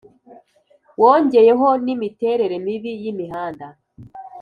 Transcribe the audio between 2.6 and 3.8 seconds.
mibi y'imihanda.